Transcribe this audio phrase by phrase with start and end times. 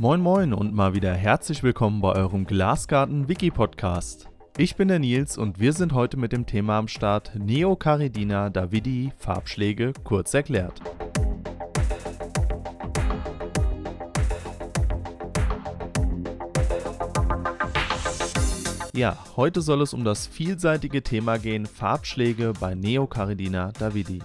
[0.00, 4.30] Moin Moin und mal wieder herzlich willkommen bei eurem Glasgarten Wiki Podcast.
[4.56, 9.12] Ich bin der Nils und wir sind heute mit dem Thema am Start Neocaridina davidi
[9.18, 10.80] Farbschläge kurz erklärt.
[18.94, 24.22] Ja, heute soll es um das vielseitige Thema gehen Farbschläge bei Neocaridina davidi.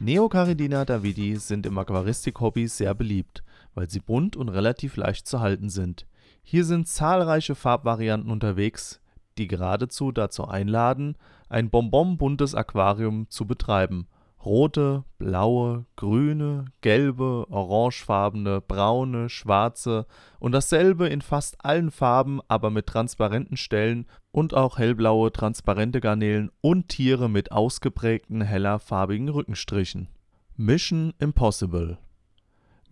[0.00, 3.44] Neocaridina davidi sind im Aquaristik-Hobby sehr beliebt,
[3.74, 6.06] weil sie bunt und relativ leicht zu halten sind.
[6.42, 9.00] Hier sind zahlreiche Farbvarianten unterwegs,
[9.38, 11.16] die geradezu dazu einladen,
[11.48, 14.06] ein bonbonbuntes Aquarium zu betreiben
[14.44, 20.06] rote, blaue, grüne, gelbe, orangefarbene, braune, schwarze
[20.38, 26.50] und dasselbe in fast allen Farben, aber mit transparenten Stellen und auch hellblaue, transparente Garnelen
[26.60, 30.08] und Tiere mit ausgeprägten heller farbigen Rückenstrichen.
[30.56, 31.98] Mission Impossible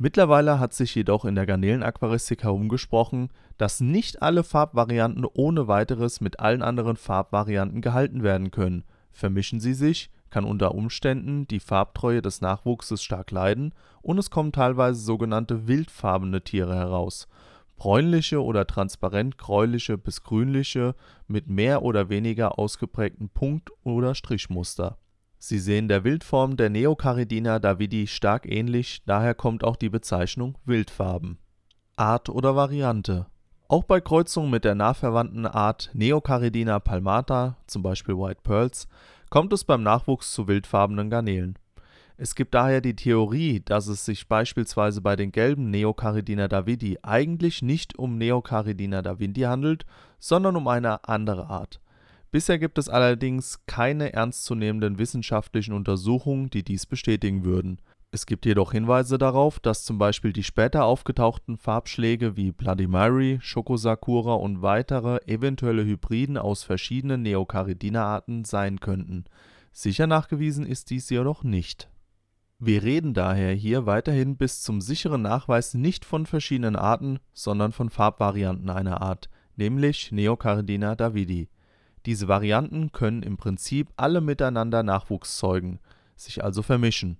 [0.00, 6.38] Mittlerweile hat sich jedoch in der Garnelenaquaristik herumgesprochen, dass nicht alle Farbvarianten ohne weiteres mit
[6.38, 8.84] allen anderen Farbvarianten gehalten werden können.
[9.10, 14.52] Vermischen sie sich, kann unter Umständen die Farbtreue des Nachwuchses stark leiden und es kommen
[14.52, 17.26] teilweise sogenannte wildfarbene Tiere heraus,
[17.76, 20.94] bräunliche oder transparent gräuliche bis grünliche
[21.26, 24.96] mit mehr oder weniger ausgeprägten Punkt oder Strichmuster.
[25.40, 31.38] Sie sehen der Wildform der Neocaridina davidi stark ähnlich, daher kommt auch die Bezeichnung Wildfarben.
[31.94, 33.26] Art oder Variante
[33.68, 38.88] Auch bei Kreuzungen mit der nachverwandten Art Neocaridina palmata, zum Beispiel White Pearls
[39.30, 41.56] kommt es beim Nachwuchs zu wildfarbenen Garnelen.
[42.16, 47.62] Es gibt daher die Theorie, dass es sich beispielsweise bei den gelben Neocaridina davidi eigentlich
[47.62, 49.86] nicht um Neocaridina davidi handelt,
[50.18, 51.80] sondern um eine andere Art.
[52.30, 58.72] Bisher gibt es allerdings keine ernstzunehmenden wissenschaftlichen Untersuchungen, die dies bestätigen würden es gibt jedoch
[58.72, 65.18] Hinweise darauf, dass zum Beispiel die später aufgetauchten Farbschläge wie Bloody Mary, Schokosakura und weitere
[65.26, 69.24] eventuelle Hybriden aus verschiedenen Neocaridina-Arten sein könnten.
[69.72, 71.90] Sicher nachgewiesen ist dies jedoch nicht.
[72.58, 77.90] Wir reden daher hier weiterhin bis zum sicheren Nachweis nicht von verschiedenen Arten, sondern von
[77.90, 81.50] Farbvarianten einer Art, nämlich Neocaridina davidi.
[82.08, 85.78] Diese Varianten können im Prinzip alle miteinander Nachwuchs zeugen,
[86.16, 87.18] sich also vermischen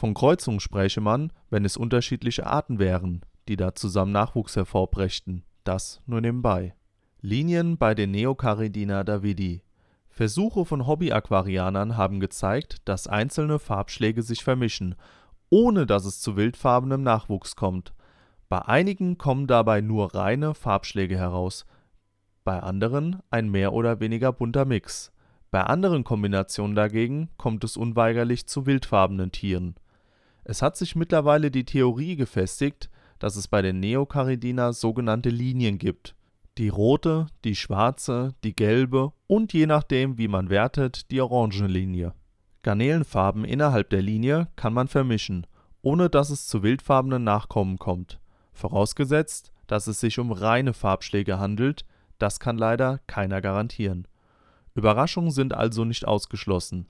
[0.00, 6.00] von Kreuzung spräche man, wenn es unterschiedliche Arten wären, die da zusammen Nachwuchs hervorbrächten, das
[6.06, 6.74] nur nebenbei.
[7.20, 9.62] Linien bei den Neocaridina davidi
[10.08, 14.94] Versuche von Hobbyaquarianern haben gezeigt, dass einzelne Farbschläge sich vermischen,
[15.50, 17.92] ohne dass es zu wildfarbenem Nachwuchs kommt.
[18.48, 21.66] Bei einigen kommen dabei nur reine Farbschläge heraus,
[22.44, 25.12] bei anderen ein mehr oder weniger bunter Mix.
[25.50, 29.74] Bei anderen Kombinationen dagegen kommt es unweigerlich zu wildfarbenen Tieren
[30.44, 36.16] es hat sich mittlerweile die Theorie gefestigt, dass es bei den Neocaridina sogenannte Linien gibt:
[36.58, 42.14] die rote, die schwarze, die gelbe und je nachdem, wie man wertet, die orangene Linie.
[42.62, 45.46] Garnelenfarben innerhalb der Linie kann man vermischen,
[45.82, 48.20] ohne dass es zu wildfarbenen Nachkommen kommt,
[48.52, 51.84] vorausgesetzt, dass es sich um reine Farbschläge handelt,
[52.22, 54.06] das kann leider keiner garantieren.
[54.74, 56.86] Überraschungen sind also nicht ausgeschlossen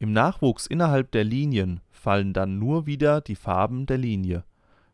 [0.00, 4.44] im Nachwuchs innerhalb der Linien fallen dann nur wieder die Farben der Linie.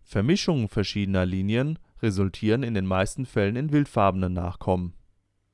[0.02, 4.94] Vermischungen verschiedener Linien resultieren in den meisten Fällen in wildfarbenen Nachkommen.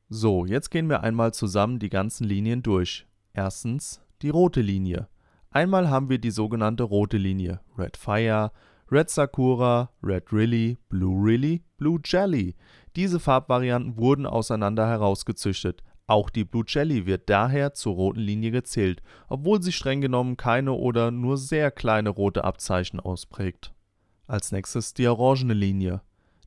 [0.09, 3.07] So, jetzt gehen wir einmal zusammen die ganzen Linien durch.
[3.35, 5.09] Erstens die rote Linie.
[5.51, 8.53] Einmal haben wir die sogenannte rote Linie Red Fire,
[8.91, 12.55] Red Sakura, Red Rilly, Blue Rilly, Blue Jelly.
[12.97, 15.83] Diese Farbvarianten wurden auseinander herausgezüchtet
[16.13, 20.73] auch die Blue Jelly wird daher zur roten Linie gezählt, obwohl sie streng genommen keine
[20.73, 23.73] oder nur sehr kleine rote Abzeichen ausprägt.
[24.27, 26.03] Als nächstes die orangene Linie.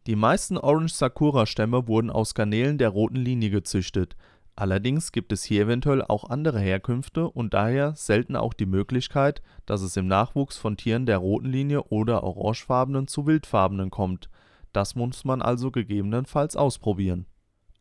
[0.07, 4.16] Die meisten Orange Sakura Stämme wurden aus Garnelen der roten Linie gezüchtet.
[4.56, 9.81] Allerdings gibt es hier eventuell auch andere Herkünfte und daher selten auch die Möglichkeit, dass
[9.81, 14.29] es im Nachwuchs von Tieren der roten Linie oder orangefarbenen zu wildfarbenen kommt.
[14.75, 17.25] Das muss man also gegebenenfalls ausprobieren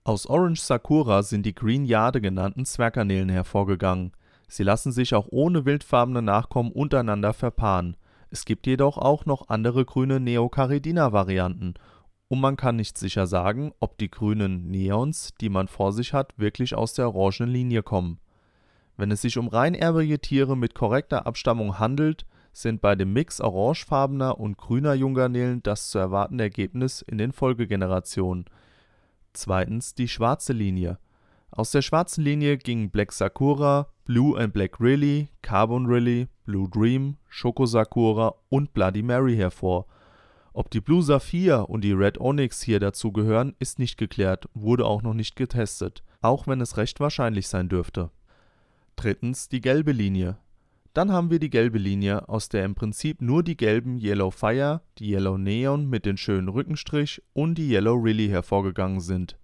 [0.07, 4.13] aus Orange Sakura sind die Green Jade genannten Zwerggarnelen hervorgegangen.
[4.49, 7.97] Sie lassen sich auch ohne wildfarbene Nachkommen untereinander verpaaren.
[8.31, 11.75] Es gibt jedoch auch noch andere grüne Neocaridina-Varianten
[12.29, 16.39] und man kann nicht sicher sagen, ob die grünen Neons, die man vor sich hat,
[16.39, 18.19] wirklich aus der orangenen Linie kommen.
[18.99, 24.41] Wenn es sich um reinerbige Tiere mit korrekter Abstammung handelt, sind bei dem Mix orangefarbener
[24.41, 28.47] und grüner Junggarnelen das zu erwartende Ergebnis in den Folgegenerationen
[29.99, 30.99] die schwarze Linie.
[31.51, 37.17] Aus der schwarzen Linie gingen Black Sakura, Blue and Black Rilly, Carbon Rilly, Blue Dream,
[37.29, 39.87] Schoko Sakura und Bloody Mary hervor.
[40.53, 45.03] Ob die Blue Saphir und die Red Onyx hier dazugehören, ist nicht geklärt, wurde auch
[45.03, 48.11] noch nicht getestet, auch wenn es recht wahrscheinlich sein dürfte.
[48.95, 50.39] Drittens die gelbe Linie.
[50.95, 54.81] Dann haben wir die gelbe Linie, aus der im Prinzip nur die gelben Yellow Fire,
[54.99, 59.37] die Yellow Neon mit den schönen Rückenstrich und die Yellow Really hervorgegangen sind.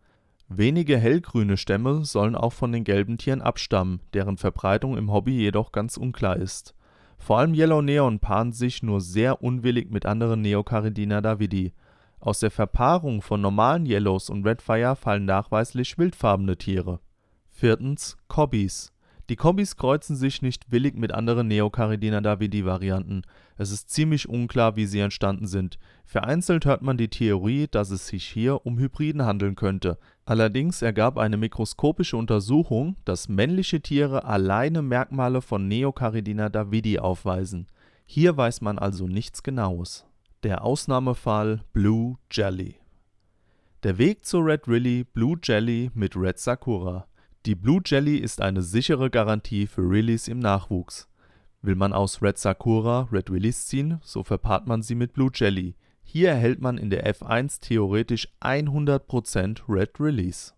[0.48, 5.72] Wenige hellgrüne Stämme sollen auch von den gelben Tieren abstammen, deren Verbreitung im Hobby jedoch
[5.72, 6.76] ganz unklar ist.
[7.18, 11.72] Vor allem Yellow Neon paaren sich nur sehr unwillig mit anderen Neocaridina davidi.
[12.20, 17.00] Aus der Verpaarung von normalen Yellows und Red Fire fallen nachweislich wildfarbene Tiere.
[17.48, 18.92] Viertens Cobbies
[19.30, 23.22] die Kombis kreuzen sich nicht willig mit anderen Neocaridina davidi-Varianten.
[23.56, 25.78] Es ist ziemlich unklar, wie sie entstanden sind.
[26.04, 29.98] Vereinzelt hört man die Theorie, dass es sich hier um Hybriden handeln könnte.
[30.24, 37.68] Allerdings ergab eine mikroskopische Untersuchung, dass männliche Tiere alleine Merkmale von Neocaridina davidi aufweisen.
[38.06, 40.06] Hier weiß man also nichts Genaues.
[40.42, 42.80] Der Ausnahmefall Blue Jelly
[43.84, 47.06] Der Weg zur Red Rilly Blue Jelly mit Red Sakura
[47.46, 51.08] die Blue Jelly ist eine sichere Garantie für Release im Nachwuchs.
[51.62, 55.74] Will man aus Red Sakura Red Release ziehen, so verpaart man sie mit Blue Jelly.
[56.02, 60.52] Hier erhält man in der F1 theoretisch 100% Red Release.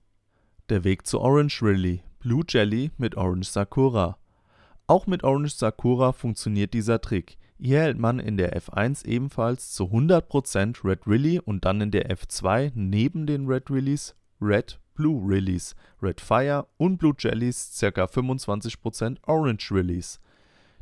[0.70, 4.16] Der Weg zu Orange Rilly Blue Jelly mit Orange Sakura.
[4.88, 7.38] Auch mit Orange Sakura funktioniert dieser Trick.
[7.58, 12.10] Hier erhält man in der F1 ebenfalls zu 100% Red Rilly und dann in der
[12.10, 18.04] F2 neben den Red Release Red Blue Release, Red Fire und Blue Jellies ca.
[18.04, 20.20] 25% Orange Release.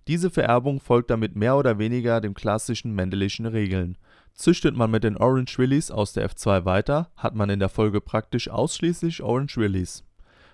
[0.08, 3.96] Diese Vererbung folgt damit mehr oder weniger den klassischen Mendelischen Regeln.
[4.34, 8.02] Züchtet man mit den Orange Release aus der F2 weiter, hat man in der Folge
[8.02, 10.02] praktisch ausschließlich Orange Release.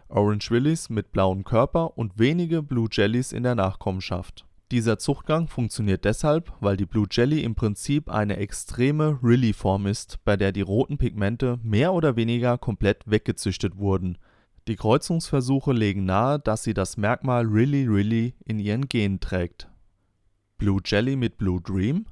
[0.08, 6.04] Orange Release mit blauem Körper und wenige Blue Jellies in der Nachkommenschaft dieser Zuchtgang funktioniert
[6.04, 10.98] deshalb, weil die Blue Jelly im Prinzip eine extreme Rilly-Form ist, bei der die roten
[10.98, 14.18] Pigmente mehr oder weniger komplett weggezüchtet wurden.
[14.66, 19.68] Die Kreuzungsversuche legen nahe, dass sie das Merkmal Rilly Rilly in ihren Genen trägt.
[20.58, 22.06] Blue Jelly mit Blue Dream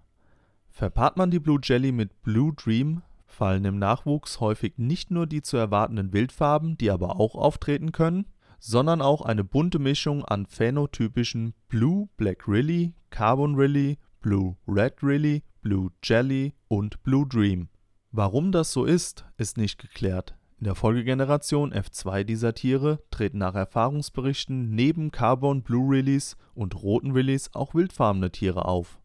[0.71, 5.43] Verpaart man die Blue Jelly mit Blue Dream, fallen im Nachwuchs häufig nicht nur die
[5.43, 8.27] zu erwartenden Wildfarben, die aber auch auftreten können
[8.67, 15.43] sondern auch eine bunte Mischung an phänotypischen Blue Black Rilly, Carbon Rilly, Blue Red Rilly,
[15.61, 17.69] Blue Jelly und Blue Dream.
[18.11, 20.35] Warum das so ist, ist nicht geklärt.
[20.59, 27.11] In der Folgegeneration F2 dieser Tiere treten nach Erfahrungsberichten neben Carbon Blue Rillies und roten
[27.11, 28.99] Rillies auch wildfarbene Tiere auf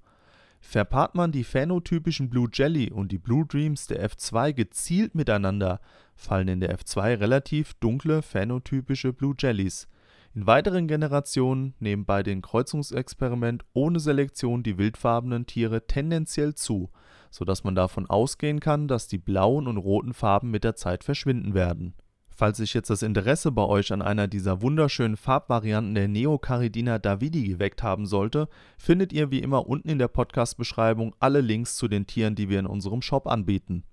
[0.62, 5.80] Verpaart man die phänotypischen Blue Jelly und die Blue Dreams der F2 gezielt miteinander,
[6.20, 9.88] fallen in der F2 relativ dunkle phänotypische Blue Jellies.
[10.36, 16.92] In weiteren Generationen nehmen bei dem Kreuzungsexperiment ohne Selektion die wildfarbenen Tiere tendenziell zu,
[17.32, 21.04] so dass man davon ausgehen kann, dass die blauen und roten Farben mit der Zeit
[21.04, 21.96] verschwinden werden
[22.40, 27.46] Falls sich jetzt das Interesse bei euch an einer dieser wunderschönen Farbvarianten der Neocaridina davidi
[27.46, 32.08] geweckt haben sollte, findet ihr wie immer unten in der Podcast-Beschreibung alle Links zu den
[32.08, 33.84] Tieren, die wir in unserem Shop anbieten.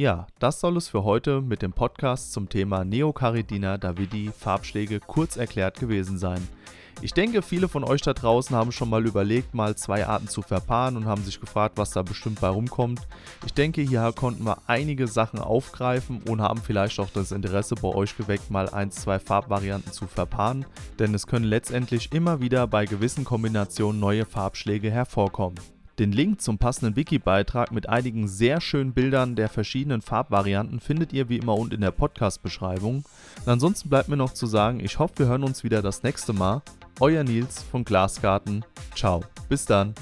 [0.00, 5.36] Ja, das soll es für heute mit dem Podcast zum Thema Neocaridina davidi Farbschläge kurz
[5.36, 6.48] erklärt gewesen sein.
[7.02, 10.40] Ich denke, viele von euch da draußen haben schon mal überlegt, mal zwei Arten zu
[10.40, 13.06] verpaaren und haben sich gefragt, was da bestimmt bei rumkommt.
[13.44, 17.88] Ich denke, hier konnten wir einige Sachen aufgreifen und haben vielleicht auch das Interesse bei
[17.88, 20.64] euch geweckt, mal ein, zwei Farbvarianten zu verpaaren,
[20.98, 25.60] denn es können letztendlich immer wieder bei gewissen Kombinationen neue Farbschläge hervorkommen.
[26.00, 31.28] Den Link zum passenden Wiki-Beitrag mit einigen sehr schönen Bildern der verschiedenen Farbvarianten findet ihr
[31.28, 33.04] wie immer unten in der Podcast-Beschreibung.
[33.44, 36.62] Ansonsten bleibt mir noch zu sagen, ich hoffe, wir hören uns wieder das nächste Mal.
[37.00, 38.64] Euer Nils von Glasgarten.
[38.94, 39.92] Ciao, bis dann.